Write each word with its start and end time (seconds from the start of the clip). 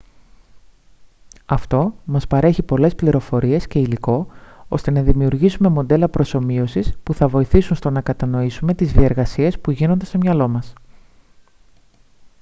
αυτό 1.45 1.93
μας 2.05 2.27
παρέχει 2.27 2.63
πολλές 2.63 2.95
πληροφορίες 2.95 3.67
και 3.67 3.79
υλικό 3.79 4.27
ώστε 4.67 4.91
να 4.91 5.01
δημιουργήσουμε 5.01 5.69
μοντέλα 5.69 6.09
προσομοίωσης 6.09 6.93
που 7.03 7.13
θα 7.13 7.27
βοηθήσουν 7.27 7.75
στο 7.75 7.89
να 7.89 8.01
κατανοήσουμε 8.01 8.73
τις 8.73 8.91
διεργασίες 8.91 9.59
που 9.59 9.71
γίνονται 9.71 10.05
στο 10.05 10.17
μυαλό 10.17 10.47
μας 10.47 10.73